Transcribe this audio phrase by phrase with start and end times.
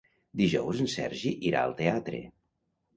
[0.41, 2.27] Dijous en Sergi irà al teatre.